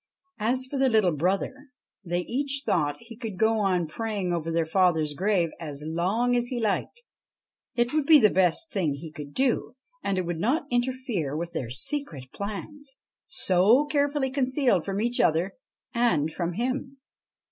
[0.39, 1.53] As for their little brother,
[2.03, 6.47] they each thought he could go on praying over their father's grave as long as
[6.47, 7.03] he liked,
[7.75, 11.53] it would be the best thing he could do, and it would not interfere with
[11.53, 12.95] their secret plans,
[13.27, 15.53] so carefully concealed from each other
[15.93, 16.97] and from him.